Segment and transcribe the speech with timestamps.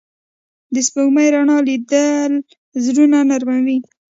[0.73, 2.31] د سپوږمۍ رڼا لیدل
[2.85, 3.77] زړونه نرموي